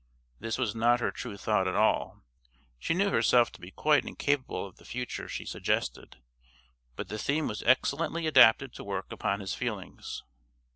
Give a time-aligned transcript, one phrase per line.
[0.39, 2.23] This was not her true thought at all.
[2.79, 6.17] She knew herself to be quite incapable of the future she suggested,
[6.95, 10.23] but the theme was excellently adapted to work upon his feelings.